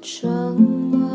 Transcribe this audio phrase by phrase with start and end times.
[0.00, 1.07] 沉默。